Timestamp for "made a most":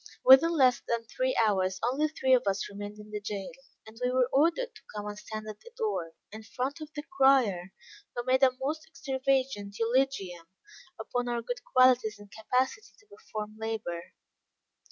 8.23-8.87